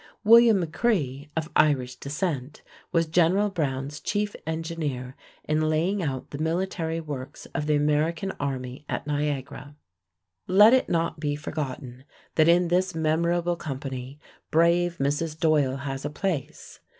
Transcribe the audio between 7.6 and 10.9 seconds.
the American army at Niagara. Let it